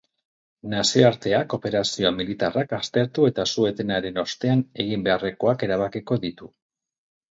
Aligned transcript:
Nazioarteak 0.69 1.55
operazio 1.57 2.13
militarrak 2.21 2.75
aztertu 2.79 3.29
eta 3.33 3.47
su-etenaren 3.53 4.21
ostean 4.27 4.67
egin 4.89 5.09
beharrekoak 5.11 5.71
erabakiko 5.73 6.23
ditu. 6.31 6.57